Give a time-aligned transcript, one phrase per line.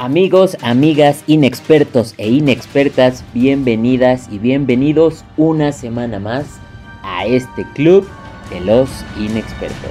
[0.00, 6.60] Amigos, amigas, inexpertos e inexpertas, bienvenidas y bienvenidos una semana más
[7.02, 8.08] a este club
[8.48, 9.90] de los inexpertos.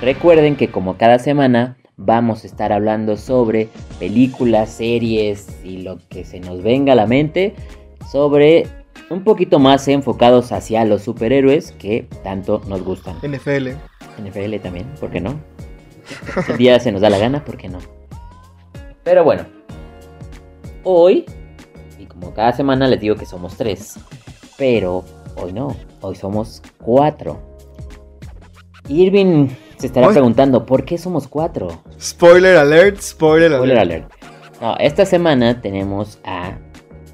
[0.00, 3.68] Recuerden que como cada semana vamos a estar hablando sobre
[3.98, 7.54] películas, series y lo que se nos venga a la mente
[8.10, 8.66] sobre
[9.10, 13.16] un poquito más enfocados hacia los superhéroes que tanto nos gustan.
[13.16, 13.72] NFL.
[14.18, 15.38] NFL también, ¿por qué no?
[16.46, 18.01] Si el día se nos da la gana, ¿por qué no?
[19.04, 19.44] Pero bueno,
[20.84, 21.24] hoy,
[21.98, 23.98] y como cada semana les digo que somos tres,
[24.56, 25.04] pero
[25.36, 27.40] hoy no, hoy somos cuatro.
[28.88, 31.82] Irving se estará Hoy- preguntando, ¿por qué somos cuatro?
[32.00, 34.04] Spoiler alert, spoiler, Spoiler alert.
[34.12, 34.60] alert.
[34.60, 36.56] No, esta semana tenemos a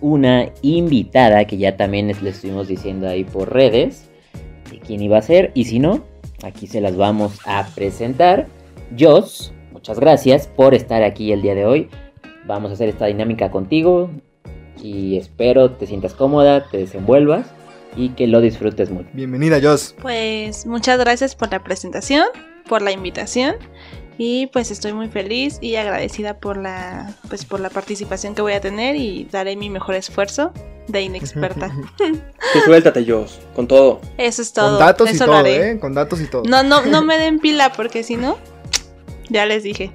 [0.01, 4.09] una invitada que ya también les, les estuvimos diciendo ahí por redes
[4.71, 5.51] de quién iba a ser.
[5.55, 6.05] Y si no,
[6.43, 8.47] aquí se las vamos a presentar.
[8.99, 9.53] Jos,
[9.89, 11.89] muchas gracias por estar aquí el día de hoy.
[12.45, 14.11] Vamos a hacer esta dinámica contigo
[14.83, 17.47] y espero te sientas cómoda, te desenvuelvas
[17.97, 19.09] y que lo disfrutes mucho.
[19.15, 19.95] Bienvenida, Joss.
[20.03, 22.27] Pues muchas gracias por la presentación,
[22.69, 23.55] por la invitación
[24.19, 28.53] y pues estoy muy feliz y agradecida por la pues por la participación que voy
[28.53, 30.53] a tener y daré mi mejor esfuerzo
[30.89, 31.75] de inexperta.
[31.97, 34.03] Tú suéltate, Joss, con todo.
[34.19, 34.77] Eso es todo.
[34.77, 35.71] Con datos y Eso todo, lo haré.
[35.71, 35.81] ¿eh?
[35.81, 36.43] Con datos y todo.
[36.47, 38.37] No, no, no me den pila porque si no,
[39.29, 39.91] ya les dije.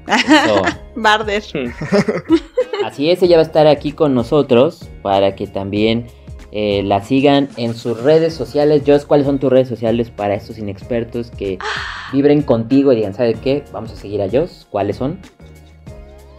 [0.95, 1.44] Barder.
[2.86, 6.08] Así es, ella va a estar aquí con nosotros para que también
[6.52, 8.84] eh, la sigan en sus redes sociales.
[8.86, 11.58] Jos, ¿cuáles son tus redes sociales para estos inexpertos que
[12.14, 13.64] vibren contigo y digan, ¿sabe qué?
[13.72, 14.67] Vamos a seguir a Jos.
[14.70, 15.20] ¿Cuáles son?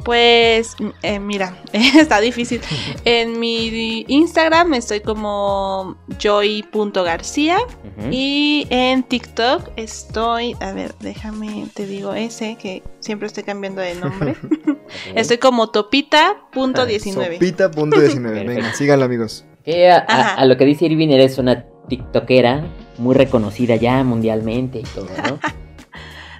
[0.05, 2.61] Pues eh, mira, está difícil.
[3.05, 7.59] En mi Instagram estoy como joy.garcía.
[7.59, 8.09] Ujú.
[8.11, 13.95] Y en TikTok estoy, a ver, déjame, te digo ese, que siempre estoy cambiando de
[13.95, 14.37] nombre.
[15.14, 17.14] Estoy como topita.19.
[17.14, 18.47] Sopita.19.
[18.47, 19.45] Venga, síganlo, amigos.
[19.64, 22.64] Que a, a- a lo que dice Irving, eres una tiktokera
[22.98, 25.39] muy reconocida ya mundialmente y todo, ¿no?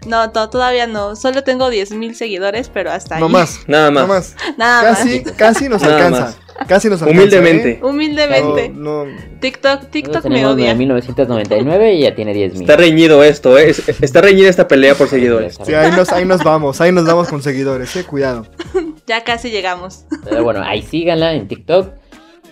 [0.07, 3.21] No, to- todavía no, solo tengo 10.000 seguidores, pero hasta ahí.
[3.21, 3.61] No más.
[3.67, 4.03] Nada más.
[4.03, 4.37] No más.
[4.59, 5.33] Nada Casi, más.
[5.33, 6.39] casi nos Nada alcanza.
[6.69, 7.21] Casi nos alcanza.
[7.23, 7.71] Humildemente.
[7.71, 7.81] ¿eh?
[7.83, 8.69] Humildemente.
[8.69, 9.13] No, no.
[9.41, 10.75] TikTok, TikTok me odia.
[10.75, 12.63] 1999 y ya tiene 10 mil.
[12.63, 13.71] Está reñido esto, ¿eh?
[13.71, 15.59] Es- Está reñida esta pelea por seguidores.
[15.65, 16.81] Sí, ahí nos, ahí nos vamos.
[16.81, 18.05] Ahí nos vamos con seguidores, eh.
[18.05, 18.47] Cuidado.
[19.07, 20.07] Ya casi llegamos.
[20.25, 21.91] Pero bueno, ahí síganla en TikTok,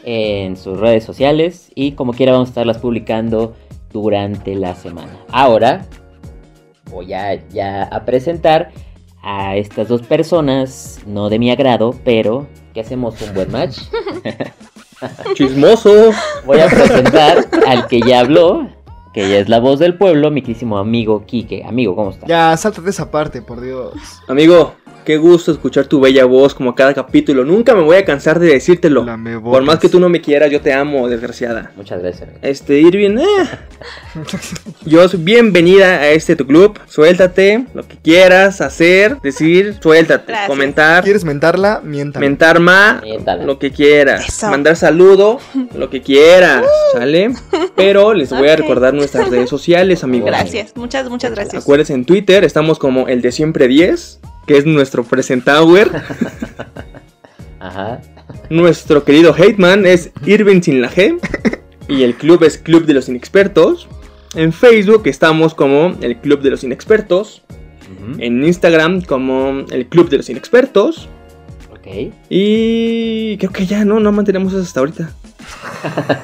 [0.04, 3.56] en sus redes sociales y como quiera vamos a estarlas publicando
[3.90, 5.16] durante la semana.
[5.30, 5.86] Ahora
[6.92, 8.70] voy a, ya a presentar
[9.22, 13.78] a estas dos personas, no de mi agrado, pero que hacemos un buen match.
[15.34, 16.12] Chismoso.
[16.44, 18.68] Voy a presentar al que ya habló,
[19.12, 21.64] que ya es la voz del pueblo, mi querísimo amigo Quique.
[21.64, 22.28] Amigo, ¿cómo estás?
[22.28, 23.94] Ya, sáltate esa parte, por Dios.
[24.28, 24.74] Amigo,
[25.04, 27.44] qué gusto escuchar tu bella voz como cada capítulo.
[27.44, 29.04] Nunca me voy a cansar de decírtelo.
[29.42, 31.72] Por más que tú no me quieras, yo te amo, desgraciada.
[31.76, 32.22] Muchas gracias.
[32.28, 32.38] amigo.
[32.42, 33.48] Este, Irving, eh.
[34.84, 36.78] Yo soy bienvenida a este tu club.
[36.86, 40.48] Suéltate, lo que quieras hacer, decir, suéltate, Gracias.
[40.48, 41.80] comentar, ¿Quieres mentarla?
[41.82, 42.24] Miéntala.
[42.26, 43.02] mentar más,
[43.44, 44.48] lo que quieras, Eso.
[44.50, 45.38] mandar saludo,
[45.74, 47.32] lo que quieras, ¿sale?
[47.74, 50.26] Pero les voy a recordar nuestras redes sociales, amigos.
[50.26, 51.62] Gracias, muchas, muchas gracias.
[51.62, 55.90] Acuérdense en Twitter, estamos como el de siempre 10, que es nuestro presentador.
[57.60, 58.00] Ajá.
[58.50, 61.18] Nuestro querido Hateman es Irving sin la G.
[61.88, 63.88] Y el club es Club de los Inexpertos.
[64.34, 67.42] En Facebook estamos como el Club de los Inexpertos.
[68.18, 71.08] En Instagram como el Club de los Inexpertos.
[71.70, 72.12] Ok.
[72.30, 75.10] Y creo que ya no, no mantenemos eso hasta ahorita.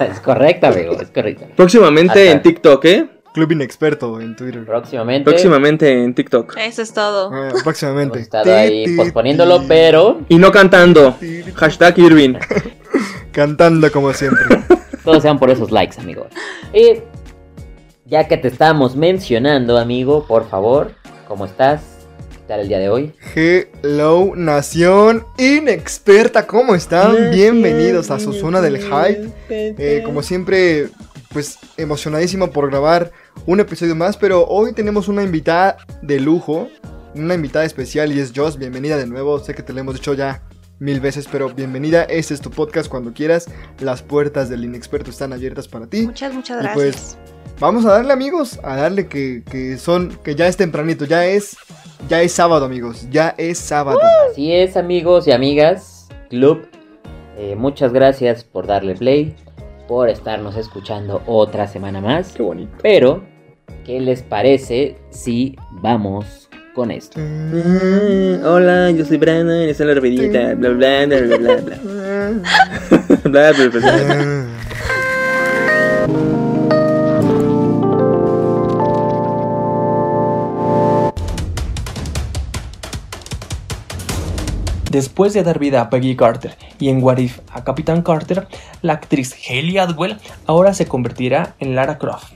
[0.13, 1.47] es correcto, amigo, es correcto.
[1.57, 3.09] Próximamente Hasta- en TikTok, ¿eh?
[3.39, 4.65] Club Inexperto en Twitter.
[4.65, 5.31] Próximamente.
[5.31, 6.57] Próximamente en TikTok.
[6.57, 7.33] Eso es todo.
[7.33, 8.19] Eh, Hemos próximamente.
[8.19, 11.17] estado ahí posponiéndolo, pero Y no cantando.
[11.55, 12.35] Hashtag Irving.
[13.33, 14.45] Cantando como siempre.
[15.05, 16.27] todos sean por esos likes, amigo.
[16.75, 17.01] Y
[18.07, 20.91] ya que te estamos mencionando, amigo, por favor,
[21.29, 21.83] ¿cómo estás?
[22.33, 23.13] ¿Qué tal el día de hoy?
[23.37, 27.31] Hello, nación inexperta, ¿cómo están?
[27.31, 29.29] Bienvenidos a su zona del hype.
[29.51, 30.89] Eh, como siempre,
[31.33, 33.11] pues emocionadísimo por grabar
[33.47, 36.69] un episodio más, pero hoy tenemos una invitada de lujo,
[37.15, 38.59] una invitada especial y es Joss.
[38.59, 40.43] Bienvenida de nuevo, sé que te lo hemos dicho ya
[40.79, 42.05] mil veces, pero bienvenida.
[42.05, 43.47] Este es tu podcast cuando quieras.
[43.81, 46.07] Las puertas del inexperto están abiertas para ti.
[46.07, 46.75] Muchas, muchas Y gracias.
[46.75, 47.19] pues,
[47.61, 51.57] Vamos a darle amigos, a darle que, que son, que ya es tempranito, ya es,
[52.09, 53.99] ya es sábado amigos, ya es sábado.
[54.31, 56.69] Así es, amigos y amigas, club.
[57.37, 59.35] eh, muchas gracias por darle play,
[59.89, 62.33] por estarnos escuchando otra semana más.
[62.33, 62.77] Qué bonito.
[62.83, 63.25] Pero,
[63.85, 66.49] ¿qué les parece si vamos
[66.79, 67.19] con esto.
[67.19, 71.77] Mm, hola, yo soy Brandon, esta es la rapidita, bla bla bla bla bla bla.
[73.25, 74.38] Bla, bla, bla, bla.
[84.91, 88.49] Después de dar vida a Peggy Carter y en What If a Capitán Carter,
[88.81, 92.33] la actriz Hayley Atwell ahora se convertirá en Lara Croft.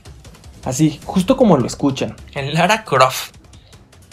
[0.65, 3.35] Así, justo como lo escuchan, en Lara Croft.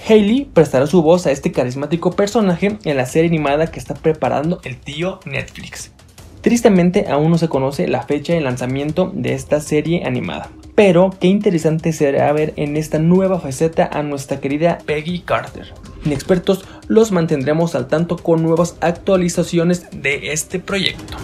[0.07, 4.61] Hayley prestará su voz a este carismático personaje en la serie animada que está preparando
[4.63, 5.91] el tío Netflix.
[6.41, 10.49] Tristemente aún no se conoce la fecha de lanzamiento de esta serie animada.
[10.73, 15.73] Pero qué interesante será ver en esta nueva faceta a nuestra querida Peggy Carter.
[16.05, 21.17] Inexpertos los mantendremos al tanto con nuevas actualizaciones de este proyecto.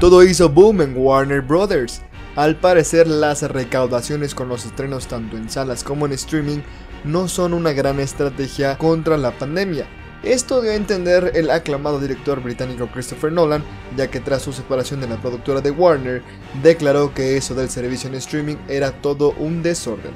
[0.00, 2.02] Todo hizo boom en Warner Brothers.
[2.36, 6.60] Al parecer las recaudaciones con los estrenos tanto en salas como en streaming
[7.02, 9.88] no son una gran estrategia contra la pandemia.
[10.22, 13.64] Esto dio a entender el aclamado director británico Christopher Nolan,
[13.96, 16.22] ya que tras su separación de la productora de Warner,
[16.62, 20.12] declaró que eso del servicio en streaming era todo un desorden.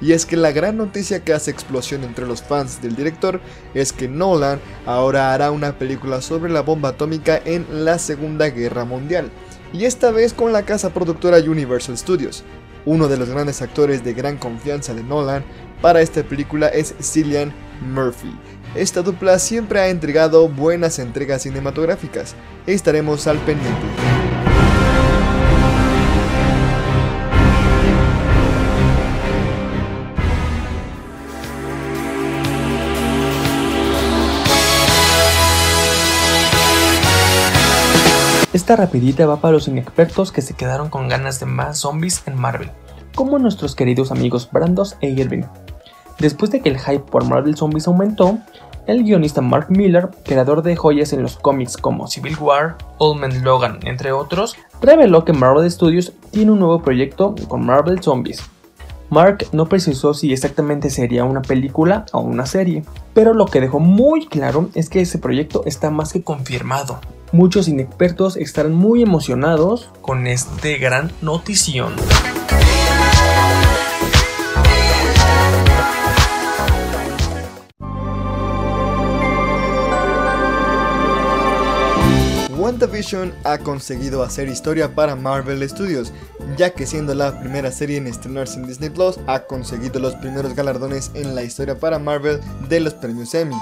[0.00, 3.40] Y es que la gran noticia que hace explosión entre los fans del director
[3.74, 8.84] es que Nolan ahora hará una película sobre la bomba atómica en la Segunda Guerra
[8.84, 9.28] Mundial,
[9.72, 12.44] y esta vez con la casa productora Universal Studios.
[12.84, 15.44] Uno de los grandes actores de gran confianza de Nolan
[15.82, 18.32] para esta película es Cillian Murphy.
[18.74, 22.34] Esta dupla siempre ha entregado buenas entregas cinematográficas.
[22.66, 24.27] Estaremos al pendiente.
[38.68, 42.38] Esta rapidita va para los inexpertos que se quedaron con ganas de más zombies en
[42.38, 42.70] Marvel,
[43.14, 45.44] como nuestros queridos amigos Brandos e Irving.
[46.18, 48.36] Después de que el hype por Marvel Zombies aumentó,
[48.86, 53.42] el guionista Mark Miller, creador de joyas en los cómics como Civil War, Old Man
[53.42, 58.42] Logan, entre otros, reveló que Marvel Studios tiene un nuevo proyecto con Marvel Zombies.
[59.08, 62.84] Mark no precisó si exactamente sería una película o una serie,
[63.14, 67.00] pero lo que dejó muy claro es que ese proyecto está más que confirmado.
[67.32, 71.94] Muchos inexpertos estarán muy emocionados con este gran notición.
[82.56, 86.12] WandaVision ha conseguido hacer historia para Marvel Studios,
[86.56, 90.54] ya que siendo la primera serie en estrenarse en Disney Plus, ha conseguido los primeros
[90.54, 93.56] galardones en la historia para Marvel de los premios Emmy.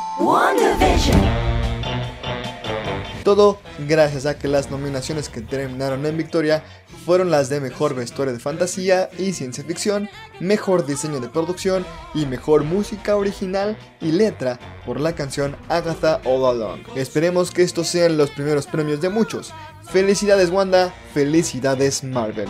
[3.27, 3.59] Todo
[3.89, 6.63] gracias a que las nominaciones que terminaron en victoria
[7.05, 10.09] fueron las de Mejor Vestuario de Fantasía y Ciencia Ficción,
[10.39, 11.85] Mejor Diseño de Producción
[12.15, 16.83] y Mejor Música Original y Letra por la canción Agatha All Along.
[16.95, 19.53] Esperemos que estos sean los primeros premios de muchos.
[19.91, 22.47] Felicidades Wanda, felicidades Marvel.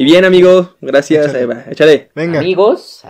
[0.00, 1.34] Y bien, amigos, gracias.
[1.68, 2.10] Échale.
[2.14, 2.40] Venga.
[2.40, 3.02] Amigos,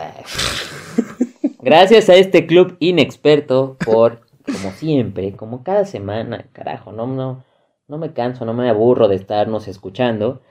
[1.61, 7.45] gracias a este club inexperto por, como siempre, como cada semana, carajo, no, no,
[7.87, 10.43] no me canso, no me aburro de estarnos escuchando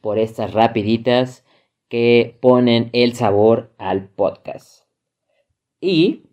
[0.00, 1.44] por estas rapiditas
[1.88, 4.86] que ponen el sabor al podcast.
[5.80, 6.24] Y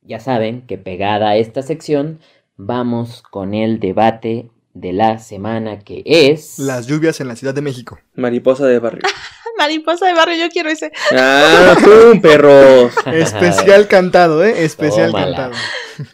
[0.00, 2.20] ya saben que pegada a esta sección
[2.56, 6.58] vamos con el debate de la semana que es...
[6.58, 7.98] Las lluvias en la Ciudad de México.
[8.14, 9.00] Mariposa de barrio.
[9.58, 10.92] Mariposa de barrio, yo quiero ese.
[11.12, 12.92] ¡Ah, pum, perros!
[13.06, 14.64] Especial cantado, ¿eh?
[14.64, 15.36] Especial Tómala.
[15.36, 15.54] cantado.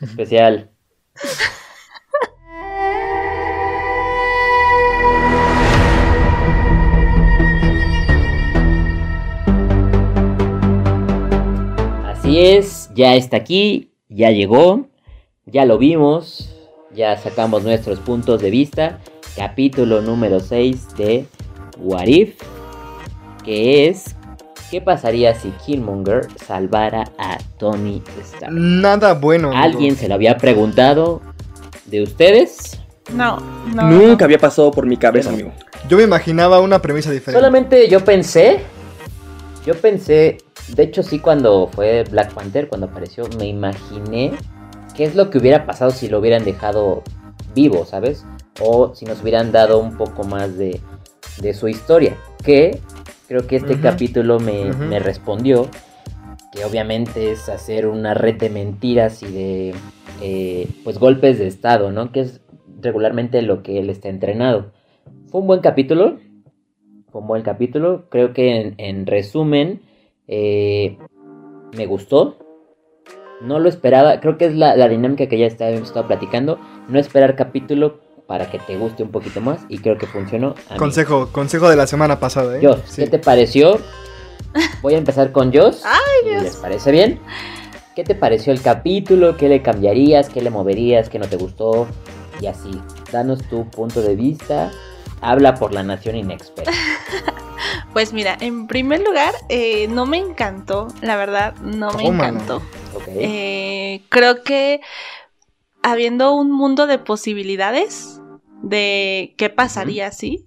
[0.01, 0.71] especial.
[12.05, 14.89] Así es, ya está aquí, ya llegó,
[15.47, 16.52] ya lo vimos,
[16.95, 18.99] ya sacamos nuestros puntos de vista.
[19.37, 21.27] Capítulo número 6 de
[21.79, 22.35] What If,
[23.45, 24.15] que es
[24.71, 28.53] ¿qué pasaría si Killmonger salvara a Tony Stark?
[28.53, 29.49] Nada bueno.
[29.49, 29.63] amigo.
[29.63, 31.21] ¿Alguien se lo había preguntado
[31.87, 32.81] de ustedes?
[33.13, 33.39] No,
[33.75, 33.91] no.
[33.91, 35.53] Nunca había pasado por mi cabeza, amigo.
[35.89, 37.39] Yo me imaginaba una premisa diferente.
[37.39, 38.61] Solamente yo pensé,
[39.67, 44.33] yo pensé, de hecho sí cuando fue Black Panther, cuando apareció, me imaginé
[44.95, 47.03] qué es lo que hubiera pasado si lo hubieran dejado
[47.55, 48.25] vivo, ¿sabes?
[48.61, 50.81] o si nos hubieran dado un poco más de,
[51.41, 52.17] de su historia.
[52.45, 52.79] Que
[53.29, 55.69] creo que este capítulo me, me respondió,
[56.53, 59.75] que obviamente es hacer una red de mentiras y de
[60.21, 62.13] eh, pues golpes de estado, ¿no?
[62.13, 62.41] Que es
[62.81, 64.73] regularmente lo que él está entrenado.
[65.29, 66.19] Fue un buen capítulo,
[67.11, 69.83] fue un buen capítulo, creo que en, en resumen
[70.29, 70.99] eh,
[71.77, 72.37] me gustó.
[73.43, 76.59] No lo esperaba, creo que es la, la dinámica que ya está- hemos estado platicando.
[76.89, 80.55] No esperar capítulo para que te guste un poquito más y creo que funcionó.
[80.69, 80.79] a mí.
[80.79, 82.61] Consejo, consejo de la semana pasada, ¿eh?
[82.87, 83.03] Sí.
[83.03, 83.79] ¿qué te pareció?
[84.83, 85.83] Voy a empezar con Joss.
[85.85, 86.43] Ay, si Dios.
[86.45, 87.21] ¿Les parece bien?
[87.97, 89.37] ¿Qué te pareció el capítulo?
[89.37, 90.29] ¿Qué le cambiarías?
[90.29, 91.09] ¿Qué le moverías?
[91.11, 91.87] ¿Qué no te gustó?
[92.41, 92.71] Y así,
[93.13, 94.71] danos tu punto de vista.
[95.21, 96.71] Habla por la nación inexperta.
[97.93, 102.63] Pues mira, en primer lugar, eh, no me encantó, la verdad, no me encantó.
[103.09, 104.81] Eh, creo que
[105.83, 108.21] habiendo un mundo de posibilidades
[108.63, 110.47] de qué pasaría si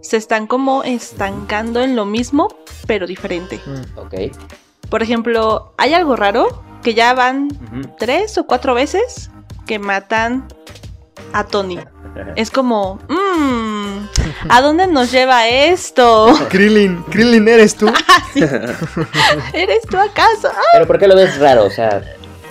[0.00, 2.48] se están como estancando en lo mismo,
[2.86, 3.60] pero diferente.
[3.64, 3.98] Mm.
[3.98, 4.14] Ok.
[4.90, 7.48] Por ejemplo, hay algo raro que ya van
[7.98, 9.30] tres o cuatro veces
[9.66, 10.46] que matan
[11.32, 11.78] a Tony.
[12.36, 13.73] Es como, mmm,
[14.48, 16.32] ¿a dónde nos lleva esto?
[16.48, 17.86] Krillin, Krillin eres tú.
[19.52, 20.48] ¿Eres tú acaso?
[20.52, 21.64] Ah, Pero ¿por qué lo ves raro?
[21.64, 22.02] O sea,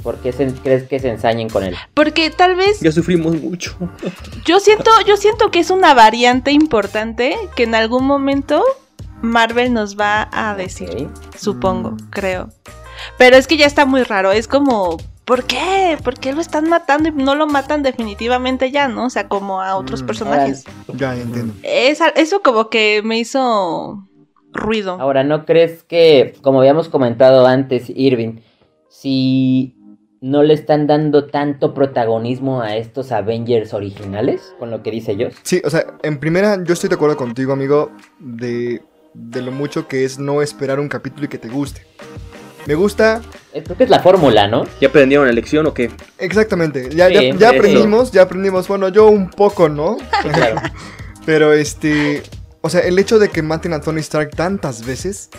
[0.01, 1.75] ¿por qué se- crees que se ensañen con él?
[1.93, 3.75] Porque tal vez Ya sufrimos mucho.
[4.45, 8.63] yo siento, yo siento que es una variante importante que en algún momento
[9.21, 12.09] Marvel nos va a decir, supongo, Mm.
[12.09, 12.49] creo.
[13.17, 15.97] Pero es que ya está muy raro, es como, ¿por qué?
[16.03, 19.05] ¿Por qué lo están matando y no lo matan definitivamente ya, no?
[19.05, 20.05] O sea, como a otros Mm.
[20.05, 20.65] personajes.
[20.93, 21.53] Ya entiendo.
[21.63, 24.07] Es, eso como que me hizo
[24.51, 24.97] ruido.
[24.99, 28.39] Ahora, ¿no crees que, como habíamos comentado antes, Irving,
[28.89, 29.75] si
[30.21, 35.35] no le están dando tanto protagonismo a estos Avengers originales, con lo que dice Joss?
[35.43, 38.81] Sí, o sea, en primera, yo estoy de acuerdo contigo, amigo, de,
[39.13, 41.81] de lo mucho que es no esperar un capítulo y que te guste.
[42.65, 43.21] Me gusta,
[43.53, 44.63] Eh, Creo que es la fórmula, ¿no?
[44.81, 45.91] ¿Ya aprendieron la lección o qué?
[46.17, 47.57] exactamente, ya, Sí, ya, ya eso.
[47.57, 49.97] aprendimos, ya aprendimos, bueno, yo un poco, ¿no?
[50.33, 50.55] Claro.
[51.25, 52.23] Pero este,
[52.61, 55.29] o sea, el hecho de que maten a Tony Stark tantas veces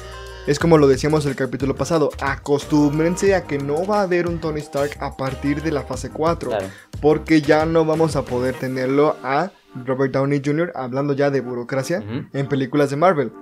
[0.47, 4.41] es como lo decíamos el capítulo pasado, acostúmbrense a que no va a haber un
[4.41, 6.67] Tony Stark a partir de la fase 4, claro.
[7.01, 9.51] porque ya no vamos a poder tenerlo a
[9.87, 10.71] Robert Downey Jr.
[10.75, 12.03] hablando ya de burocracia
[12.33, 13.33] en películas de Marvel.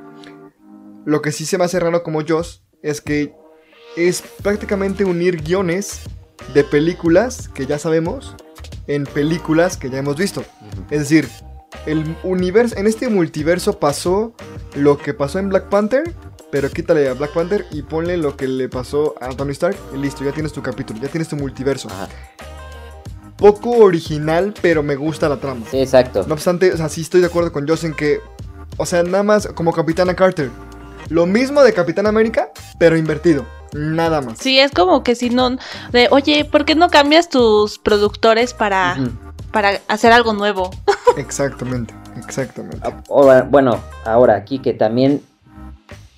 [1.05, 3.35] Lo que sí se me hace raro como Joss es que
[3.97, 6.01] es prácticamente unir guiones
[6.55, 8.35] de películas que ya sabemos
[8.87, 10.45] en películas que ya hemos visto.
[10.91, 11.29] Es decir,
[11.87, 14.35] el universo, en este multiverso pasó
[14.75, 16.15] lo que pasó en Black Panther,
[16.51, 19.99] pero quítale a Black Panther y ponle lo que le pasó a Tony Stark y
[19.99, 21.89] listo, ya tienes tu capítulo, ya tienes tu multiverso.
[21.89, 22.09] Ajá.
[23.37, 25.67] Poco original, pero me gusta la trama.
[25.71, 26.25] Sí, exacto.
[26.29, 28.21] No obstante, o sea, sí estoy de acuerdo con Joss en que,
[28.77, 30.51] o sea, nada más como Capitana Carter.
[31.09, 33.45] Lo mismo de Capitán América, pero invertido.
[33.73, 34.39] Nada más.
[34.39, 35.57] Sí, es como que si no,
[35.93, 38.99] de, oye, ¿por qué no cambias tus productores para,
[39.51, 40.71] para hacer algo nuevo?
[41.17, 42.79] Exactamente, exactamente.
[42.83, 45.21] Ah, ahora- bueno, ahora aquí que también,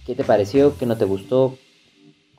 [0.07, 0.77] ¿qué te pareció?
[0.79, 1.57] ¿Qué no te gustó?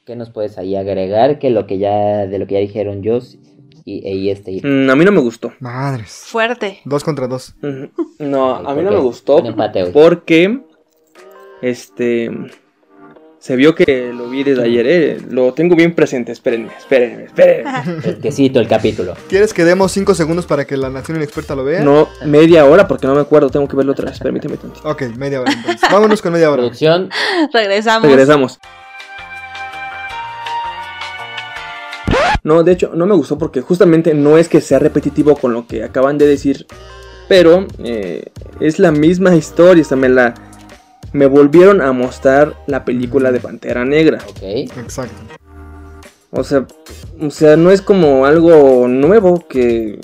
[0.06, 1.40] ¿Qué nos puedes ahí agregar?
[1.40, 3.38] Que lo que ya, de lo que ya dijeron Joss
[3.86, 4.62] y, y este.
[4.64, 5.52] Mm, a mí no me gustó.
[5.60, 6.12] Madres.
[6.28, 6.80] Fuerte.
[6.86, 7.56] Dos contra dos.
[8.20, 8.96] No, a mí ¿Por no qué?
[8.96, 9.92] me gustó Un empate hoy.
[9.92, 10.62] porque
[11.62, 12.30] este
[13.46, 15.18] se vio que lo vi desde ayer, eh.
[15.30, 16.32] lo tengo bien presente.
[16.32, 18.02] Espérenme, espérenme, espérenme.
[18.02, 19.14] Fresquecito el capítulo.
[19.30, 21.82] ¿Quieres que demos cinco segundos para que la nación inexperta lo vea?
[21.82, 24.18] No, media hora porque no me acuerdo, tengo que verlo otra vez.
[24.18, 24.90] Permíteme tantito.
[24.90, 25.88] Ok, media hora entonces.
[25.92, 26.64] Vámonos con media hora.
[26.64, 27.12] Producción,
[27.54, 28.10] Regresamos.
[28.10, 28.60] Regresamos.
[32.42, 35.68] No, de hecho, no me gustó porque justamente no es que sea repetitivo con lo
[35.68, 36.66] que acaban de decir,
[37.30, 39.84] pero eh, es la misma historia.
[39.84, 40.34] O sea, me la.
[41.14, 44.20] Me volvieron a mostrar la película de Pantera Negra.
[44.30, 44.42] ok.
[44.42, 45.16] Exacto.
[46.32, 46.66] O sea,
[47.22, 50.00] o sea, no es como algo nuevo que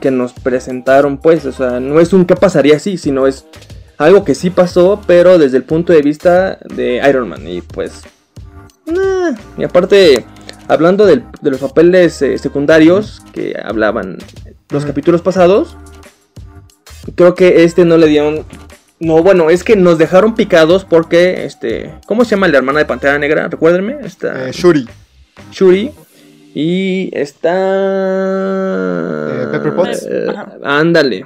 [0.00, 3.46] que nos presentaron, pues, o sea, no es un qué pasaría así, sino es
[3.98, 8.02] algo que sí pasó, pero desde el punto de vista de Iron Man y pues
[8.86, 9.32] nah.
[9.56, 10.24] y aparte
[10.66, 14.18] hablando del- de los papeles eh, secundarios que hablaban
[14.70, 15.76] los capítulos pasados,
[17.14, 18.44] creo que este no le dieron
[19.02, 22.84] no, bueno, es que nos dejaron picados porque, este, ¿cómo se llama la hermana de
[22.86, 23.48] Pantera Negra?
[23.48, 24.88] Recuérdenme, está Eh, Shuri.
[25.50, 25.90] Shuri
[26.54, 27.54] y está
[29.30, 30.06] Eh, Pepper Potts.
[30.10, 30.26] Eh,
[30.62, 31.24] ándale.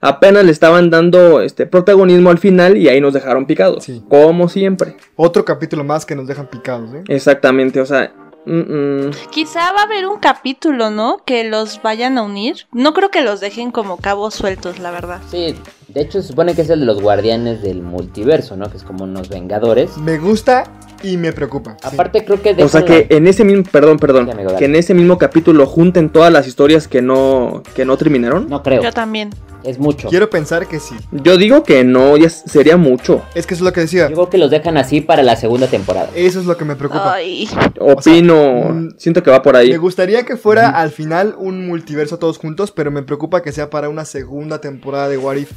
[0.00, 4.02] Apenas le estaban dando este protagonismo al final y ahí nos dejaron picados, Sí.
[4.08, 4.96] como siempre.
[5.16, 7.02] Otro capítulo más que nos dejan picados, ¿eh?
[7.08, 8.12] Exactamente, o sea,
[8.46, 9.10] Mm, mm.
[9.30, 11.18] Quizá va a haber un capítulo, ¿no?
[11.24, 12.66] Que los vayan a unir.
[12.72, 15.20] No creo que los dejen como cabos sueltos, la verdad.
[15.30, 15.54] Sí,
[15.88, 18.70] de hecho se supone que es el de los guardianes del multiverso, ¿no?
[18.70, 19.96] Que es como unos vengadores.
[19.98, 20.64] Me gusta
[21.02, 21.76] y me preocupa.
[21.82, 21.88] sí.
[21.94, 22.50] Aparte creo que...
[22.62, 24.58] O sea que la- en ese mismo, perdón, perdón, Sí, amigo, dale.
[24.58, 28.48] que en ese mismo capítulo junten todas las historias que no, que no terminaron.
[28.48, 29.30] No creo, Yo también.
[29.64, 30.08] Es mucho.
[30.08, 30.94] Quiero pensar que sí.
[31.10, 33.22] Yo digo que no, ya sería mucho.
[33.34, 34.08] Es que eso es lo que decía.
[34.08, 36.10] Yo creo que los dejan así para la segunda temporada.
[36.14, 37.14] Eso es lo que me preocupa.
[37.14, 37.48] Ay,
[37.80, 39.70] Opino, mm, siento que va por ahí.
[39.70, 43.70] Me gustaría que fuera al final un multiverso todos juntos, pero me preocupa que sea
[43.70, 45.50] para una segunda temporada de What If.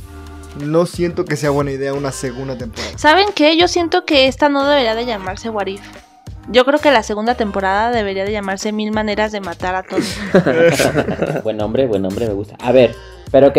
[0.63, 2.97] No siento que sea buena idea una segunda temporada.
[2.97, 3.57] ¿saben qué?
[3.57, 5.81] Yo siento que esta no debería de llamarse What If.
[6.49, 10.05] Yo creo que la segunda temporada debería de llamarse Mil Maneras de Matar a Tony.
[11.43, 12.55] buen nombre, buen nombre, me gusta.
[12.59, 12.95] A ver,
[13.31, 13.57] pero ok,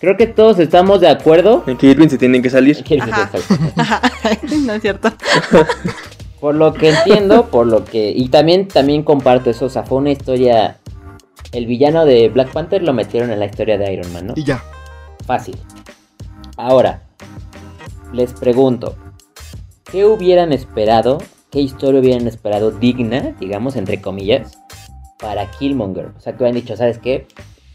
[0.00, 1.64] creo que todos estamos de acuerdo.
[1.66, 2.82] En que Irving se tienen que salir.
[2.82, 3.30] ¿Quién Ajá.
[4.64, 5.12] no es cierto.
[6.40, 8.14] Por lo que entiendo, por lo que...
[8.16, 10.78] Y también, también comparto eso, o sea, fue una historia...
[11.52, 14.32] El villano de Black Panther lo metieron en la historia de Iron Man, ¿no?
[14.34, 14.64] Y ya.
[15.26, 15.58] Fácil.
[16.56, 17.02] Ahora,
[18.14, 18.96] les pregunto,
[19.84, 21.18] ¿qué hubieran esperado?
[21.50, 24.56] ¿Qué historia hubieran esperado digna, digamos, entre comillas,
[25.18, 26.12] para Killmonger?
[26.16, 27.26] O sea, que hubieran dicho, ¿sabes qué?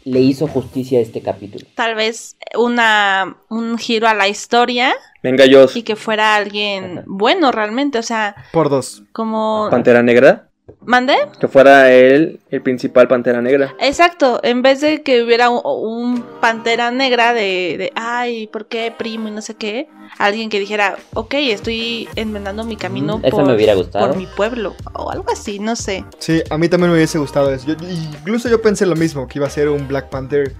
[0.04, 1.66] Le hizo justicia a este capítulo.
[1.74, 5.66] Tal vez una un giro a la historia Venga, yo.
[5.74, 7.04] y que fuera alguien Ajá.
[7.06, 7.98] bueno realmente.
[7.98, 9.02] O sea, Por dos.
[9.12, 9.68] como...
[9.70, 10.45] Pantera Negra.
[10.86, 11.14] ¿Mande?
[11.40, 13.74] Que fuera él el principal Pantera Negra.
[13.80, 18.92] Exacto, en vez de que hubiera un, un pantera negra de, de, ay, ¿por qué
[18.96, 19.88] primo y no sé qué?
[20.18, 24.06] Alguien que dijera, ok, estoy enmendando mi camino Mm, por, me hubiera gustado.
[24.06, 26.04] por mi pueblo o algo así, no sé.
[26.18, 27.66] Sí, a mí también me hubiese gustado eso.
[27.66, 30.54] Yo- incluso yo pensé lo mismo, que iba a ser un Black Panther,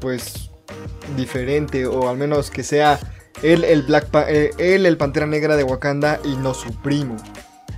[0.00, 0.50] pues,
[1.16, 2.98] diferente, o al menos que sea
[3.42, 7.16] él el Black Pa- eh, él el Pantera Negra de Wakanda y no su primo.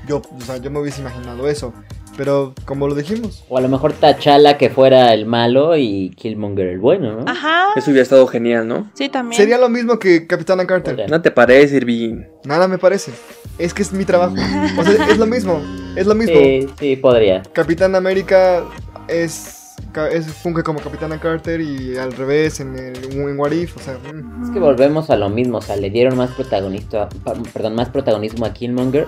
[0.09, 1.73] Yo, o sea, yo me hubiese imaginado eso.
[2.17, 6.69] Pero como lo dijimos, O a lo mejor T'Challa que fuera el malo y Killmonger
[6.69, 7.25] el bueno, ¿no?
[7.27, 8.89] Ajá, Eso hubiera estado genial, ¿no?
[8.95, 9.37] sí, también.
[9.37, 11.11] sería lo mismo que Capitana Carter.
[11.11, 12.23] ¿No te parece, Irving?
[12.45, 13.11] Nada me parece.
[13.59, 14.35] Es que es mi trabajo.
[14.79, 15.61] O sea, es lo mismo.
[15.97, 16.37] Es lo mismo.
[16.37, 17.43] Sí, sí, podría.
[17.53, 18.63] Capitán América
[19.09, 19.75] es,
[20.13, 23.95] es funge como Capitana Carter y al revés en, el, en What If, o sea,
[23.99, 24.45] mm.
[24.45, 27.89] Es que volvemos a lo mismo, o sea, le dieron más protagonista, pa- perdón, más
[27.89, 29.07] protagonismo a Killmonger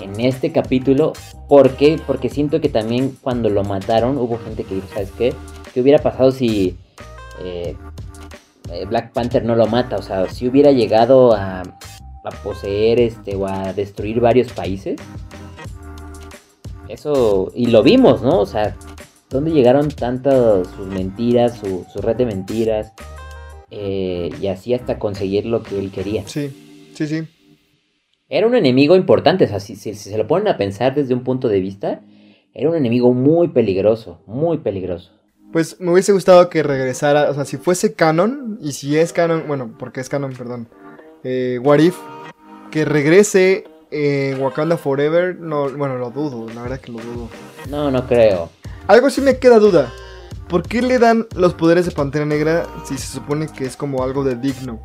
[0.00, 1.12] en este capítulo.
[1.48, 2.00] ¿Por qué?
[2.06, 5.34] Porque siento que también cuando lo mataron hubo gente que dijo, ¿sabes qué?
[5.72, 6.76] ¿Qué hubiera pasado si
[7.42, 7.76] eh,
[8.70, 9.96] eh, Black Panther no lo mata?
[9.96, 15.00] O sea, si hubiera llegado a, a poseer este o a destruir varios países.
[16.88, 18.40] Eso, y lo vimos, ¿no?
[18.40, 18.76] O sea,
[19.30, 22.92] ¿dónde llegaron tantas sus mentiras, su, su red de mentiras?
[23.76, 26.26] eh, y así hasta conseguir lo que él quería.
[26.26, 27.26] sí, sí, sí.
[28.36, 31.14] Era un enemigo importante, o sea, si, si- si se lo ponen a pensar desde
[31.14, 32.00] un punto de vista,
[32.52, 35.12] era un enemigo muy peligroso, muy peligroso.
[35.52, 39.44] Pues me hubiese gustado que regresara, o sea, si fuese canon, y si es canon,
[39.46, 40.66] bueno, porque es canon, perdón,
[41.22, 41.96] eh, What If,
[42.72, 47.28] que regrese en Wakanda Forever, no, bueno, lo dudo, la verdad que lo dudo.
[47.70, 48.50] No, no creo.
[48.88, 49.92] Algo sí me queda duda.
[50.48, 54.02] ¿Por qué le dan los poderes de Pantera Negra si se supone que es como
[54.02, 54.80] algo de digno?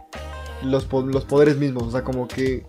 [0.62, 2.64] Los, po- los poderes mismos, o sea, como que...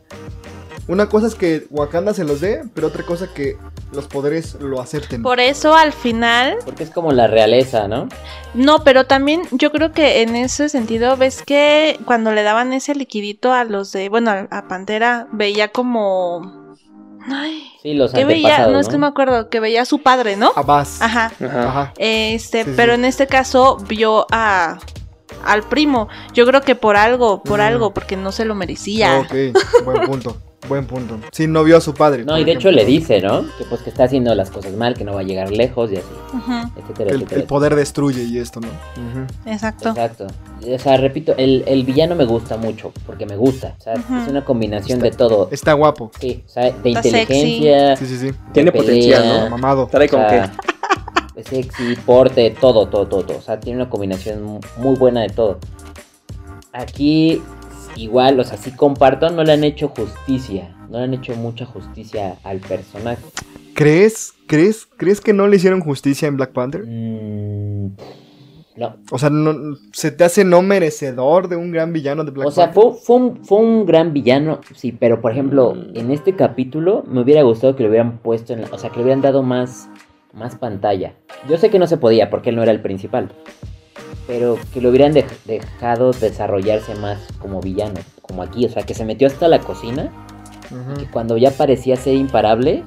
[0.90, 3.56] Una cosa es que Wakanda se los dé, pero otra cosa que
[3.92, 5.22] los poderes lo acepten.
[5.22, 8.08] Por eso al final, Porque es como la realeza, ¿no?
[8.54, 12.96] no, pero también yo creo que en ese sentido, ves que cuando le daban ese
[12.96, 16.74] liquidito a los de, bueno, a- a Pantera, veía como...
[17.30, 18.66] Ay, Sí, los ¿qué veía?
[18.66, 20.50] No, es que me acuerdo, que veía a su padre, ¿no?
[20.56, 21.00] Abbas.
[21.00, 21.30] Ajá.
[21.40, 21.68] Ajá.
[21.68, 21.92] Ajá.
[21.98, 22.98] Este, Sí, pero sí.
[22.98, 24.78] en este caso vio a
[25.44, 26.08] al primo.
[26.34, 27.62] Yo creo que por algo, por Mm.
[27.62, 29.18] algo, porque no se lo merecía.
[29.20, 30.36] Ok, buen punto,
[30.68, 31.18] buen punto.
[31.32, 32.24] Sí, no vio a su padre.
[32.24, 33.42] No, y de hecho le dice, ¿no?
[33.58, 35.96] Que pues que está haciendo las cosas mal, que no va a llegar lejos y
[35.96, 36.06] así,
[36.76, 37.40] etcétera, El, etcétera.
[37.40, 38.68] el poder destruye y esto, ¿no?
[39.50, 39.90] Exacto.
[39.90, 40.26] Exacto.
[40.74, 43.74] O sea, repito, el, el villano me gusta mucho, porque me gusta.
[43.78, 45.48] O sea, es una combinación de todo.
[45.50, 46.10] Está guapo.
[46.20, 48.30] Sí, o sea, de Está inteligencia, Sí, sí, sí.
[48.52, 49.50] Tiene potencial, ¿no?
[49.50, 49.86] Mamado.
[49.90, 50.28] Trae con qué.
[50.30, 50.52] sea,
[51.44, 53.38] sexy, porte, todo, todo, todo, todo.
[53.38, 55.58] O sea, tiene una combinación mu- muy buena de todo.
[56.72, 57.42] Aquí,
[57.96, 60.74] igual, o sea, sí comparto, no le han hecho justicia.
[60.88, 63.22] No le han hecho mucha justicia al personaje.
[63.74, 66.84] ¿Crees, crees, crees que no le hicieron justicia en Black Panther?
[66.86, 67.92] Mm,
[68.76, 68.96] no.
[69.10, 72.50] O sea, no, ¿se te hace no merecedor de un gran villano de Black O
[72.50, 72.82] sea, Panther?
[72.92, 77.20] fue, fue, un, fue un gran villano, sí, pero por ejemplo, en este capítulo me
[77.20, 79.88] hubiera gustado que lo hubieran puesto en la, o sea, que le hubieran dado más,
[80.32, 81.14] más pantalla.
[81.48, 83.30] Yo sé que no se podía porque él no era el principal,
[84.26, 88.94] pero que lo hubieran dej- dejado desarrollarse más como villano, como aquí, o sea, que
[88.94, 90.10] se metió hasta la cocina,
[90.98, 92.84] que cuando ya parecía ser imparable,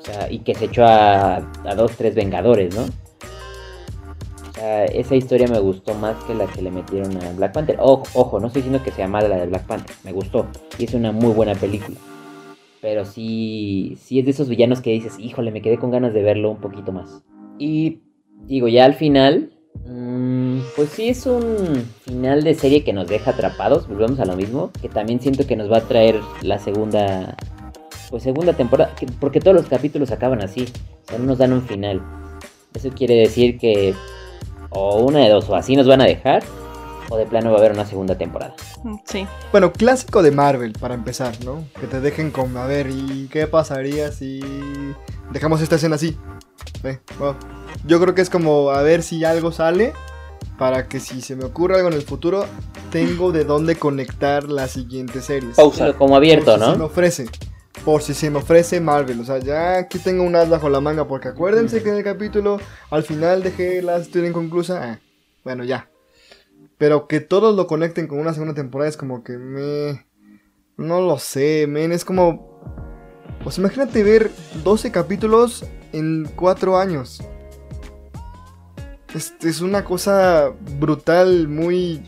[0.00, 2.82] O sea, y que se echó a, a dos, tres Vengadores, ¿no?
[2.82, 7.76] O sea, esa historia me gustó más que la que le metieron a Black Panther.
[7.80, 10.46] Ojo, ojo, no estoy diciendo que sea mala la de Black Panther, me gustó.
[10.76, 11.96] Y es una muy buena película.
[12.82, 16.22] Pero sí, sí es de esos villanos que dices, híjole, me quedé con ganas de
[16.22, 17.22] verlo un poquito más.
[17.56, 18.00] Y
[18.48, 19.52] digo, ya al final,
[19.86, 24.34] mm, pues sí es un final de serie que nos deja atrapados, volvemos a lo
[24.34, 27.36] mismo, que también siento que nos va a traer la segunda,
[28.10, 30.64] pues segunda temporada, que- porque todos los capítulos acaban así,
[31.04, 32.02] o sea, no nos dan un final.
[32.74, 33.94] Eso quiere decir que
[34.70, 36.42] o una de dos, o así nos van a dejar,
[37.08, 38.54] o de plano va a haber una segunda temporada.
[38.84, 39.26] Mm, Sí.
[39.50, 41.64] Bueno, clásico de Marvel, para empezar, ¿no?
[41.80, 44.40] Que te dejen con, a ver, ¿y qué pasaría si
[45.30, 46.16] dejamos esta escena así?
[46.82, 47.34] Ve, wow.
[47.84, 49.92] Yo creo que es como, a ver si algo sale,
[50.58, 52.46] para que si se me ocurre algo en el futuro,
[52.90, 55.56] tengo de dónde conectar las siguientes series.
[55.56, 55.92] Pausa.
[55.94, 56.84] Como abierto, Por si se me ¿no?
[56.84, 57.26] ofrece.
[57.84, 59.18] Por si se me ofrece Marvel.
[59.20, 61.08] O sea, ya aquí tengo un as bajo la manga.
[61.08, 62.60] Porque acuérdense que en el capítulo
[62.90, 64.80] al final dejé la historia inconclusa.
[64.92, 64.98] Ah,
[65.42, 65.88] bueno, ya.
[66.82, 70.04] Pero que todos lo conecten con una segunda temporada es como que me.
[70.76, 71.92] No lo sé, men.
[71.92, 72.60] Es como.
[73.44, 74.32] Pues imagínate ver
[74.64, 77.22] 12 capítulos en 4 años.
[79.14, 82.02] Es, es una cosa brutal, muy.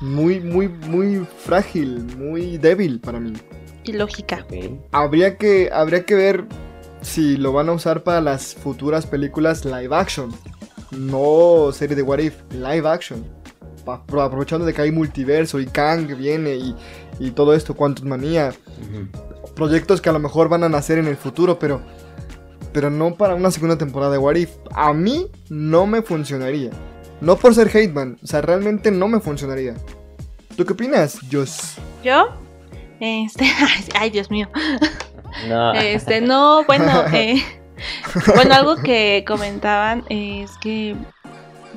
[0.00, 3.32] Muy, muy, muy frágil, muy débil para mí.
[3.82, 4.46] Y lógica.
[4.92, 6.44] Habría que, habría que ver
[7.00, 10.30] si lo van a usar para las futuras películas live action.
[10.92, 13.39] No serie de What If, live action.
[13.86, 16.76] Aprovechando de que hay multiverso y Kang viene y,
[17.18, 18.52] y todo esto, Quantum Manía.
[19.54, 21.82] Proyectos que a lo mejor van a nacer en el futuro, pero,
[22.72, 24.50] pero no para una segunda temporada de What If.
[24.72, 26.70] A mí no me funcionaría.
[27.20, 29.74] No por ser Hateman, o sea, realmente no me funcionaría.
[30.56, 31.76] ¿Tú qué opinas, Joss?
[32.02, 32.28] Yo,
[33.00, 33.46] este,
[33.94, 34.48] ay, Dios mío.
[35.48, 35.72] No.
[35.72, 37.42] Este, no, bueno, eh,
[38.34, 40.96] bueno, algo que comentaban es que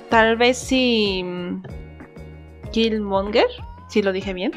[0.10, 1.24] tal vez si
[2.74, 3.46] Killmonger,
[3.88, 4.52] si lo dije bien,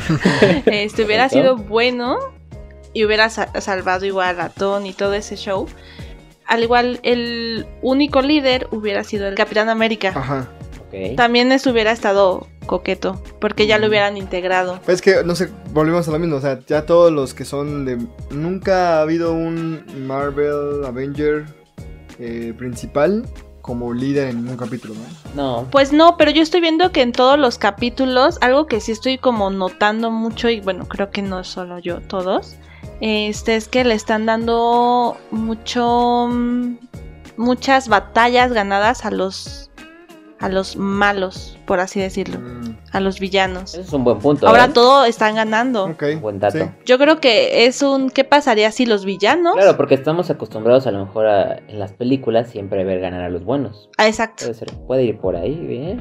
[0.66, 2.18] este hubiera sido bueno
[2.92, 5.66] y hubiera sa- salvado igual a Tony y todo ese show.
[6.46, 10.12] Al igual, el único líder hubiera sido el Capitán América.
[10.14, 10.48] Ajá.
[11.16, 14.78] También eso hubiera estado coqueto, porque ya lo hubieran integrado.
[14.86, 16.36] Es que, no sé, volvemos a lo mismo.
[16.36, 17.98] O sea, ya todos los que son de.
[18.30, 21.44] Nunca ha habido un Marvel Avenger
[22.18, 23.26] eh, principal
[23.66, 25.34] como líder en ningún capítulo, ¿no?
[25.34, 25.68] No.
[25.70, 29.18] Pues no, pero yo estoy viendo que en todos los capítulos, algo que sí estoy
[29.18, 32.54] como notando mucho, y bueno, creo que no solo yo, todos,
[33.00, 36.76] este es que le están dando mucho mm,
[37.36, 39.70] muchas batallas ganadas a los
[40.38, 43.72] a los malos, por así decirlo, Mm, a los villanos.
[43.74, 44.46] Eso es un buen punto.
[44.46, 44.70] Ahora ¿eh?
[44.74, 45.84] todo están ganando.
[45.86, 46.04] ok.
[46.20, 46.58] Buen dato.
[46.58, 46.64] sí.
[46.84, 49.54] Yo creo que es un ¿qué pasaría si los villanos?
[49.54, 53.22] Claro, porque estamos acostumbrados a lo mejor a- en las películas siempre a ver ganar
[53.22, 53.88] a los buenos.
[53.96, 54.44] Ah, exacto.
[54.44, 56.00] Puede ser, puede ir por ahí, bien.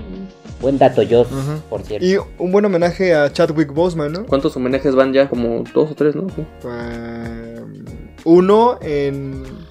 [0.61, 1.61] Buen dato, Ujú.
[1.69, 2.05] por cierto.
[2.05, 4.25] Y un buen homenaje a Chadwick Boseman, ¿no?
[4.25, 5.29] ¿Cuántos homenajes van ya?
[5.29, 6.27] Como dos o tres, ¿no?
[6.29, 6.45] Sí.
[6.63, 7.85] Um,
[8.25, 9.64] uno en.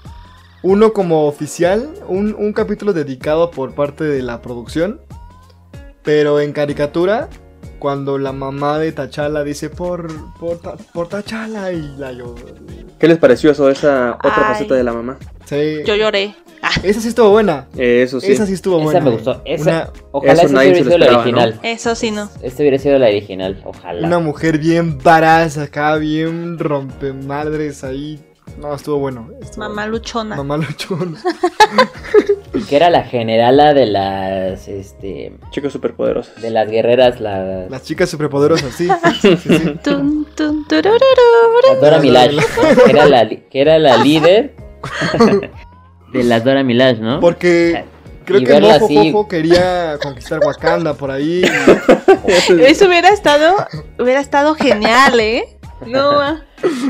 [0.66, 5.00] Uno como oficial, un, un capítulo dedicado por parte de la producción.
[6.02, 7.28] Pero en caricatura,
[7.78, 10.58] cuando la mamá de Tachala dice por, por,
[10.94, 12.34] por Tachala y la yo.
[12.98, 14.52] ¿Qué les pareció eso, esa otra Ay.
[14.54, 15.18] faceta de la mamá?
[15.44, 15.82] Sí.
[15.84, 16.34] Yo lloré.
[16.62, 17.66] Ah, Esa sí estuvo buena.
[17.76, 18.32] Eh, eso sí.
[18.32, 19.00] Esa sí estuvo Esa buena.
[19.02, 19.42] me gustó.
[19.44, 21.60] Esa, Una, ojalá eso esa hubiera sido la original.
[21.62, 22.30] eso sí no.
[22.42, 24.06] Este hubiera sido la original, ojalá.
[24.06, 28.18] una mujer bien baraza acá, bien rompemadres ahí.
[28.58, 29.30] No, estuvo bueno.
[29.42, 30.36] estuvo Mamá luchona.
[30.36, 31.16] Mamá luchón.
[32.54, 36.40] Y que era la generala de las, este, Chicos superpoderosos.
[36.40, 37.68] de las guerreras, las...
[37.68, 38.86] Las chicas superpoderosas, sí.
[39.20, 39.74] sí, sí, sí.
[39.82, 41.00] Tun, tun, turururu.
[41.68, 42.84] las Dora Milaje, ¿no?
[42.84, 44.54] que, era la, que era la líder
[46.12, 47.18] de las Dora Milaje, ¿no?
[47.18, 47.84] Porque
[48.24, 49.10] creo Y que Mojo así.
[49.10, 51.42] Jojo quería conquistar Wakanda por ahí.
[52.60, 53.56] Eso hubiera estado,
[53.98, 55.58] hubiera estado genial, ¿eh?
[55.86, 56.38] No.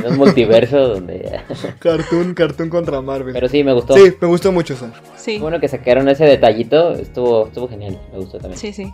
[0.04, 1.40] En un multiverso donde...
[1.78, 3.32] Cartoon, cartoon contra Marvel.
[3.32, 3.94] Pero sí, me gustó.
[3.94, 4.90] Sí, me gustó mucho eso.
[5.16, 8.58] sí, Bueno que sacaron ese detallito, estuvo, estuvo genial, me gustó también.
[8.58, 8.92] sí, sí.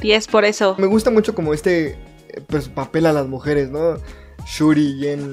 [0.00, 0.74] 10 por eso.
[0.78, 1.96] Me gusta mucho como este eh,
[2.48, 3.96] pues, papel a las mujeres, ¿no?
[4.46, 5.32] Shuri bien,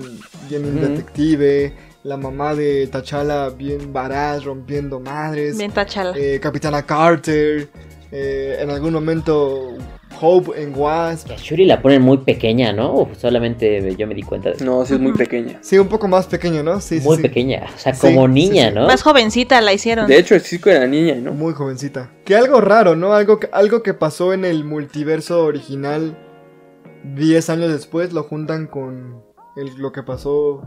[0.49, 1.73] bien detective.
[2.04, 5.58] La mamá de T'Challa bien varaz, rompiendo madres.
[5.58, 6.13] Bien tachala.
[6.17, 7.67] eh, Capitana Carter.
[8.12, 9.74] Eh, en algún momento
[10.19, 11.32] Hope en Wasp.
[11.32, 12.93] A Shuri la ponen muy pequeña, ¿no?
[12.93, 15.60] O solamente yo me di cuenta de No, sí es muy pequeña.
[15.62, 16.80] Sí, un poco más pequeño, ¿no?
[16.82, 17.24] Sí, sí, muy sí.
[17.24, 18.76] pequeña, o sea, Sí, como sí, niña, sí.
[18.76, 18.86] ¿no?
[18.88, 20.08] Más jovencita la hicieron.
[20.08, 21.32] De hecho, el Cisco era niña, ¿no?
[21.34, 22.12] Muy jovencita.
[22.26, 23.13] Que algo raro, ¿no?
[23.13, 26.17] Algo que, algo que pasó en el multiverso original
[27.15, 29.24] 10 años después lo juntan con
[29.58, 30.62] el- lo que pasó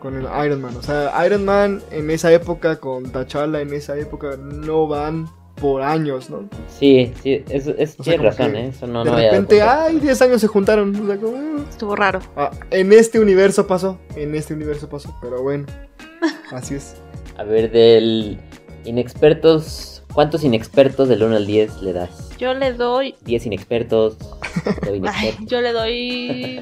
[0.00, 0.76] con el Iron Man.
[0.76, 5.26] O sea, Iron Man en esa época con T'Challa en esa época no van
[5.60, 6.48] por años, ¿no?
[6.68, 8.68] Sí, sí, es, es, O sea, tienes como razón, que ¿eh?
[8.68, 10.94] Eso no, de no repente, ay, 10 años se juntaron.
[10.96, 11.64] O sea, como, eh.
[11.70, 12.20] Estuvo raro.
[12.36, 15.66] Ah, en este universo pasó, en este universo pasó, pero bueno,
[16.52, 16.96] así es.
[17.36, 18.38] A ver, del
[18.84, 22.36] inexpertos, ¿cuántos inexpertos del 1 al 10 le das?
[22.38, 23.14] Yo le doy.
[23.24, 24.18] 10 inexpertos,
[24.82, 25.46] doy Ay, inexpertos.
[25.46, 26.60] yo le doy.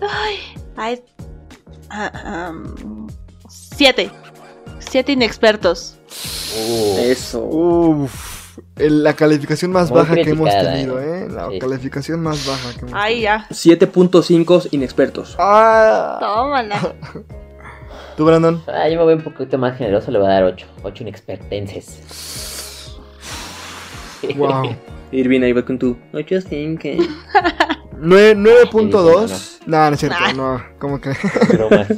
[0.00, 0.36] Ay.
[0.76, 1.00] ay,
[1.90, 3.06] am,
[3.48, 4.10] siete.
[4.80, 5.96] Siete inexpertos.
[6.58, 7.40] Uh, Eso.
[7.44, 8.31] Uf,
[8.76, 11.24] la calificación más Muy baja que hemos tenido, ¿eh?
[11.24, 11.28] ¿eh?
[11.30, 11.58] La Sí.
[11.58, 13.20] calificación más baja que hemos tenido.
[13.22, 13.46] ya.
[13.50, 15.36] 7.5 inexpertos.
[15.38, 16.80] Ah, Tómala.
[18.16, 18.62] ¿Tú, Brandon?
[18.66, 20.66] ah, yo me voy un poquito más generoso, le voy a dar 8.
[20.82, 21.98] 8 inexpertenses.
[24.36, 24.76] Wow.
[25.10, 26.80] Irving, ahí va con tu 8.5.
[28.00, 28.38] Nue- Sí,
[28.70, 29.58] 9.2.
[29.66, 30.32] No, no es cierto, Nah.
[30.32, 30.62] no.
[30.78, 31.10] ¿Cómo que?
[31.52, 31.88] Bromas.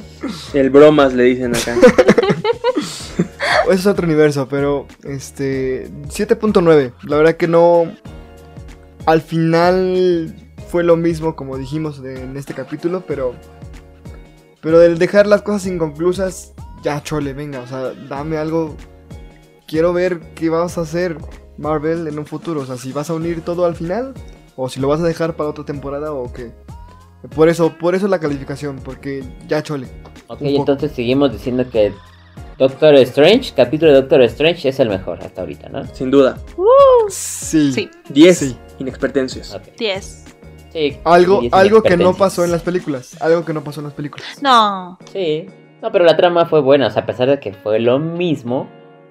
[0.54, 1.76] El bromas le dicen acá.
[3.66, 6.92] Ese es otro universo, pero este 7.9.
[7.04, 7.86] La verdad que no
[9.06, 10.34] al final
[10.68, 13.34] fue lo mismo como dijimos de- en este capítulo, pero
[14.60, 18.74] pero del dejar las cosas inconclusas, ya chole, venga, o sea, dame algo
[19.68, 21.18] quiero ver qué vas a hacer
[21.58, 24.14] Marvel en un futuro, o sea, si vas a unir todo al final
[24.56, 26.52] o si lo vas a dejar para otra temporada o qué.
[27.34, 29.86] Por eso, por eso la calificación, porque ya chole.
[30.28, 31.92] Ok, entonces seguimos diciendo que
[32.58, 35.84] Doctor Strange, capítulo de Doctor Strange es el mejor hasta ahorita, ¿no?
[35.92, 36.38] Sin duda.
[37.08, 37.72] Sí.
[37.72, 38.56] Sí, 10 Sí.
[38.78, 39.58] inexpertencias.
[39.76, 40.24] Diez.
[40.72, 43.20] Sí, Algo, 10 algo que no pasó en las películas.
[43.20, 44.26] Algo que no pasó en las películas.
[44.42, 44.98] No.
[45.12, 45.46] Sí.
[45.82, 48.68] No, pero la trama fue buena, o sea, a pesar de que fue lo mismo,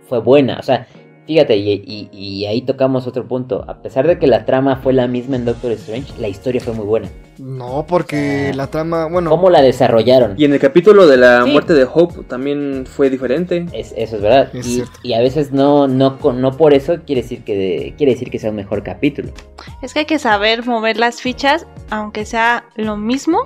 [0.10, 0.58] fue buena.
[0.60, 0.88] O sea,
[1.28, 3.64] fíjate, y, y- y ahí tocamos otro punto.
[3.68, 6.74] A pesar de que la trama fue la misma en Doctor Strange, la historia fue
[6.74, 7.10] muy buena.
[7.40, 10.36] No, porque la trama, bueno, ¿Cómo la desarrollaron?
[10.38, 11.52] Y en el capítulo de la Sí.
[11.52, 13.66] muerte de Hope también fue diferente.
[13.74, 14.50] Es- eso es verdad.
[14.54, 18.30] Es y, a veces no, no, con- no por eso quiere decir que quiere decir
[18.30, 19.30] que sea un mejor capítulo.
[19.82, 23.40] Es que hay que saber mover las fichas, aunque sea lo mismo,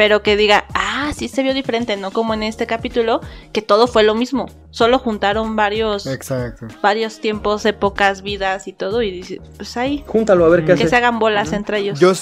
[0.00, 3.20] pero que diga, ah, sí se vio diferente, no como en este capítulo,
[3.52, 4.46] que todo fue lo mismo.
[4.70, 6.68] Solo juntaron varios, exacto.
[6.80, 10.72] varios tiempos, épocas, vidas y todo, y dice, pues ahí, Júntalo a ver qué que
[10.72, 10.88] hace.
[10.88, 12.00] se hagan bolas entre ellos.
[12.00, 12.14] Yo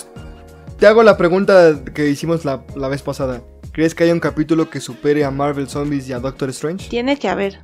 [0.76, 3.42] te hago la pregunta que hicimos la, la vez pasada.
[3.70, 6.88] ¿Crees que hay un capítulo que supere a Marvel Zombies y a Doctor Strange?
[6.88, 7.60] Tiene que haber.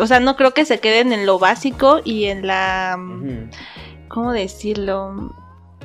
[0.00, 2.98] O sea, no creo que se queden en lo básico y en la...
[4.08, 5.32] ¿Cómo decirlo?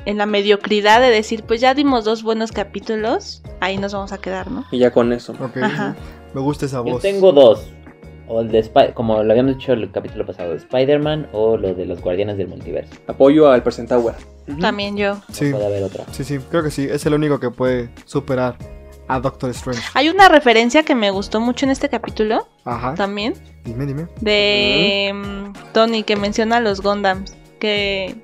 [0.04, 4.18] En la mediocridad de decir, pues ya dimos dos buenos capítulos, ahí nos vamos a
[4.18, 4.64] quedar, ¿no?
[4.70, 5.34] Y ya con eso.
[5.62, 5.94] Ajá.
[6.34, 7.02] me gusta esa Yo voz.
[7.02, 7.66] tengo dos.
[8.30, 11.72] O el de Spi- como lo habíamos dicho el capítulo pasado, de Spider-Man o lo
[11.74, 12.92] de los Guardianes del Multiverso.
[13.06, 14.14] Apoyo al Presentauer.
[14.60, 15.18] También yo.
[15.32, 16.04] Sí, Puede haber otra.
[16.10, 16.86] sí, sí, creo que sí.
[16.90, 18.56] Es el único que puede superar
[19.08, 19.80] a Doctor Strange.
[19.94, 22.94] Hay una referencia que me gustó mucho en este capítulo, Ajá.
[22.94, 23.32] también,
[23.64, 24.06] Dime, dime.
[24.20, 28.14] de mm, Tony, que menciona a los Gundams, que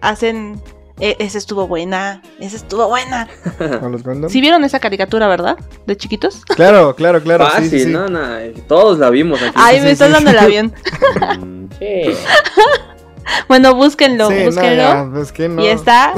[0.00, 0.58] hacen...
[1.00, 3.28] e- esa estuvo buena, esa estuvo buena.
[3.80, 4.30] ¿Con los Gundam?
[4.30, 5.56] ¿Sí vieron esa caricatura, verdad?
[5.86, 6.42] De chiquitos.
[6.56, 7.46] Claro, claro, claro.
[7.46, 7.90] sí, Fácil, sí, sí.
[7.90, 8.20] no, no.
[8.68, 9.52] Todos la vimos aquí.
[9.54, 10.14] Ay, sí, me sí, estás sí.
[10.14, 10.72] dando el avión.
[11.78, 12.02] Sí.
[13.48, 14.76] Bueno, búsquenlo, Sí, no, búsquenlo.
[14.76, 15.64] ya, es que no.
[15.64, 16.12] Y está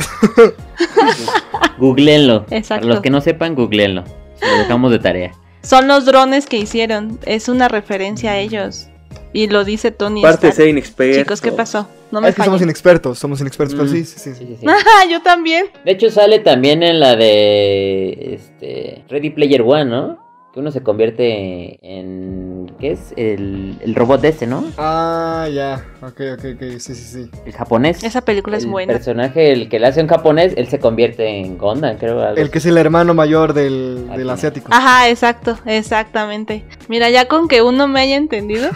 [1.78, 2.46] Googleenlo.
[2.50, 2.82] Exacto.
[2.82, 4.02] Para los que no sepan, googleenlo.
[4.40, 5.32] Lo dejamos de tarea.
[5.62, 7.18] Son los drones que hicieron.
[7.24, 8.88] Es una referencia a ellos.
[9.32, 10.20] Y lo dice Tony.
[10.22, 10.54] Parte de Stark.
[10.56, 11.18] ser inexperto.
[11.20, 11.88] Chicos, ¿qué pasó?
[12.10, 13.92] No Ah, me es que somos inexpertos, somos inexpertos, pero Mm.
[13.92, 14.34] sí, sí, sí.
[14.34, 14.66] Sí, sí, sí.
[14.68, 15.66] Ah, yo también.
[15.84, 20.21] De hecho, sale también en la de este Ready Player One, ¿no?
[20.52, 22.70] Que uno se convierte en.
[22.78, 23.14] ¿Qué es?
[23.16, 24.64] El, el robot de ese, ¿no?
[24.76, 25.82] Ah, ya.
[26.02, 26.60] Ok, ok, ok.
[26.78, 27.30] Sí, sí, sí.
[27.46, 28.04] El japonés.
[28.04, 28.92] Esa película es el buena.
[28.92, 32.20] personaje, el que le hace un japonés, él se convierte en Gondam, creo.
[32.20, 34.68] algo El que es el hermano mayor del, del asiático.
[34.70, 36.64] Ajá, exacto, exactamente.
[36.86, 38.68] Mira, ya con que uno me haya entendido.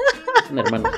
[0.50, 0.90] Un hermano.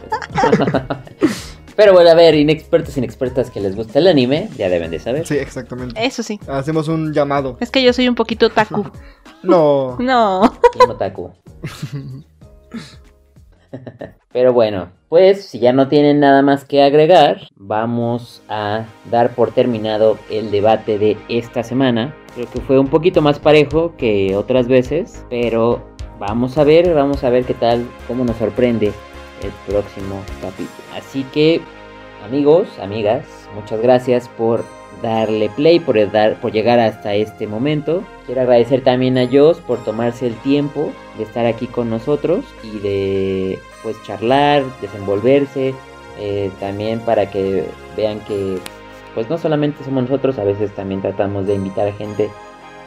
[1.21, 1.55] pues.
[1.77, 5.27] Pero bueno, a ver, inexpertos, inexpertas que les gusta el anime, ya deben de saber.
[5.27, 6.05] Sí, exactamente.
[6.05, 6.39] Eso sí.
[6.47, 7.57] Hacemos un llamado.
[7.61, 8.85] Es que yo soy un poquito taku.
[9.45, 9.97] No.
[10.01, 10.53] No.
[10.73, 11.33] Team Otaku.
[14.33, 19.53] Pero bueno, pues si ya no tienen nada más que agregar, vamos a dar por
[19.53, 22.15] terminado el debate de esta semana.
[22.35, 25.85] Creo que fue un poquito más parejo que otras veces, pero
[26.19, 28.93] vamos a ver, vamos a ver qué tal, cómo nos sorprende
[29.43, 30.89] el próximo capítulo.
[30.97, 31.61] Así que,
[32.25, 34.65] amigos, amigas, muchas gracias por
[35.03, 38.05] darle play, por, dar, por llegar hasta este momento.
[38.27, 42.79] Quiero agradecer también a Joss por tomarse el tiempo de estar aquí con nosotros y
[42.79, 45.75] de pues charlar, desenvolverse,
[46.19, 47.65] eh, también para que
[47.97, 48.59] vean que
[49.15, 52.31] pues no solamente somos nosotros, a veces también tratamos de invitar a gente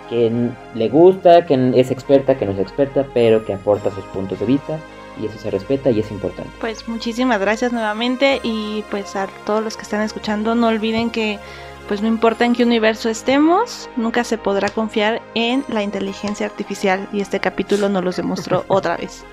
[0.09, 4.39] que le gusta, que es experta, que no es experta, pero que aporta sus puntos
[4.39, 4.79] de vista
[5.21, 6.51] y eso se respeta y es importante.
[6.59, 11.39] Pues muchísimas gracias nuevamente y pues a todos los que están escuchando no olviden que
[11.87, 17.07] pues no importa en qué universo estemos, nunca se podrá confiar en la inteligencia artificial
[17.13, 19.23] y este capítulo nos los demostró otra vez.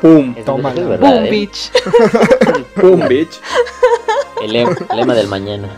[0.00, 0.34] ¡Pum!
[0.44, 0.66] Boom
[1.24, 1.30] ¿eh?
[1.30, 1.70] bitch.
[2.80, 3.40] ¡Pum, bitch!
[4.42, 5.68] El lem- lema del mañana.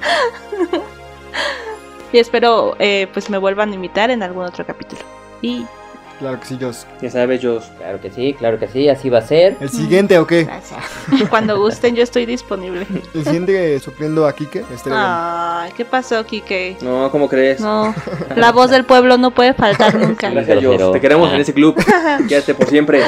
[2.13, 5.03] Y espero eh, pues me vuelvan a invitar en algún otro capítulo.
[5.43, 5.67] Y
[6.19, 6.85] Claro que sí, Jos.
[7.01, 7.61] Ya sabes, yo.
[7.79, 9.57] Claro que sí, claro que sí, así va a ser.
[9.61, 10.45] ¿El siguiente o qué?
[10.45, 10.81] gracias.
[11.31, 12.87] Cuando gusten yo estoy disponible.
[13.15, 14.65] El siguiente supliendo a Kike.
[14.91, 16.79] Ay, ¿qué pasó, Kike?
[16.83, 17.61] No, ¿cómo crees?
[17.61, 17.95] No,
[18.35, 20.29] la voz del pueblo no puede faltar nunca.
[20.31, 20.65] Gracias.
[20.65, 20.93] Jos.
[20.93, 21.37] Te queremos Ah.
[21.37, 21.77] en ese club.
[22.29, 23.03] Quédate por siempre.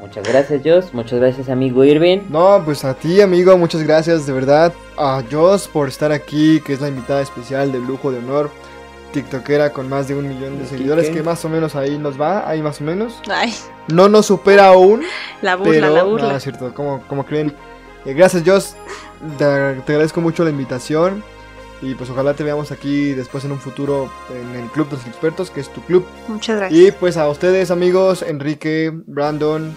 [0.00, 0.94] Muchas gracias, Jos.
[0.94, 2.20] Muchas gracias, amigo Irving.
[2.30, 4.72] No, pues a ti, amigo, muchas gracias, de verdad.
[4.96, 8.50] A Jos por estar aquí, que es la invitada especial de lujo de honor.
[9.22, 12.20] TikTokera con más de un millón de ¿Y seguidores, que más o menos ahí nos
[12.20, 13.20] va, ahí más o menos.
[13.30, 13.54] Ay,
[13.88, 15.02] No nos supera aún,
[15.40, 16.36] la burla, pero la no, burla.
[16.36, 17.54] es cierto, como, como creen.
[18.04, 18.76] Eh, gracias, Jos.
[19.38, 19.44] Te,
[19.86, 21.24] te agradezco mucho la invitación.
[21.80, 25.06] Y pues ojalá te veamos aquí después en un futuro en el Club de los
[25.06, 26.06] Expertos, que es tu club.
[26.28, 26.78] Muchas gracias.
[26.80, 29.74] Y pues a ustedes, amigos, Enrique, Brandon,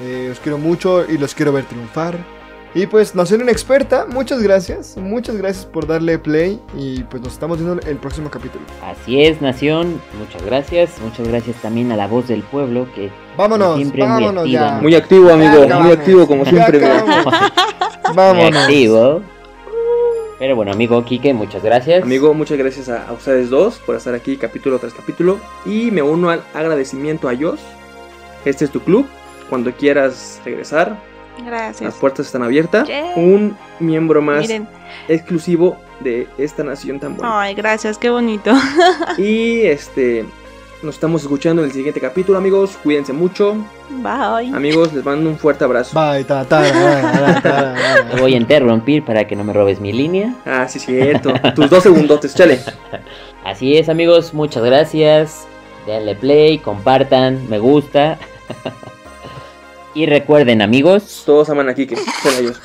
[0.00, 2.18] eh, os quiero mucho y los quiero ver triunfar.
[2.72, 7.58] Y pues Nación Inexperta, muchas gracias, muchas gracias por darle play y pues nos estamos
[7.58, 8.64] viendo el próximo capítulo.
[8.84, 10.00] Así es, Nación.
[10.16, 10.90] Muchas gracias.
[11.02, 14.76] Muchas gracias también a la voz del pueblo que Vámonos, Siempre muy vámonos activa, ya.
[14.76, 14.82] ¿no?
[14.82, 15.64] Muy activo, amigo.
[15.66, 16.80] Ya Muy activo, como Ya siempre.
[18.06, 18.56] muy Vámonos.
[18.56, 19.22] activo.
[20.38, 22.04] Pero bueno, amigo Quique, muchas gracias.
[22.04, 25.40] Amigo, muchas gracias a, a ustedes dos por estar aquí capítulo tras capítulo.
[25.66, 27.58] Y me uno al agradecimiento a Jos.
[28.44, 29.06] Este es tu club.
[29.48, 30.96] Cuando quieras regresar,
[31.44, 31.94] las Gracias.
[31.94, 32.88] puertas están abiertas.
[33.16, 34.68] Un miembro más Miren,
[35.08, 37.40] exclusivo de esta nación tan bonita.
[37.40, 38.52] ay, gracias, qué bonito.
[39.18, 40.24] Y este,
[40.82, 42.78] nos estamos escuchando en el siguiente capítulo, amigos.
[42.82, 43.56] Cuídense mucho.
[43.90, 44.54] Bye.
[44.54, 45.98] Amigos, les mando un fuerte abrazo.
[45.98, 49.80] Bye, ta, ta, ta, ta, ta, Te voy a interrumpir para que no me robes
[49.80, 50.34] mi línea.
[50.46, 51.34] Ah, sí, cierto.
[51.54, 52.60] Tus dos segundotes, chale.
[53.44, 55.46] Así es, amigos, muchas gracias.
[55.86, 58.18] Denle play, compartan, me gusta.
[59.94, 61.96] y recuerden, amigos, Todos aman a Kike.
[61.96, 62.60] Son ellos.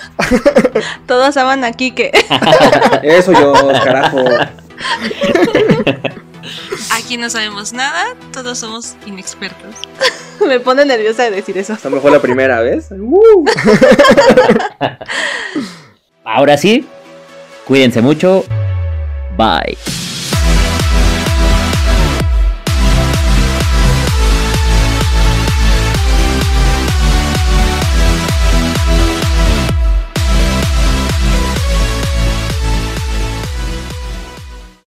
[1.07, 2.11] Todos aman a Kike.
[3.03, 4.19] Eso yo, carajo.
[6.91, 9.73] Aquí no sabemos nada, todos somos inexpertos.
[10.45, 11.73] Me pone nerviosa de decir eso.
[11.73, 12.89] Esta me fue la primera vez.
[12.91, 13.45] Uh.
[16.23, 16.87] ahora sí,
[17.65, 18.45] cuídense mucho.
[19.37, 20.04] Bye.